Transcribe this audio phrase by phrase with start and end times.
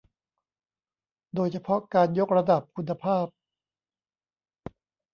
[1.35, 3.27] โดยเฉพาะการยกระดับคุณภาพ